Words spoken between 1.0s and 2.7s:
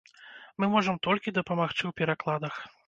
толькі дапамагчы ў перакладах.